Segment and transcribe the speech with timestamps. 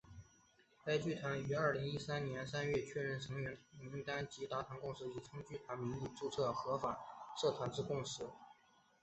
[0.83, 6.97] 该剧团于二零一三年三月确认成员名单及达成以冲剧团名义注册为合法
[7.39, 8.25] 社团之共识。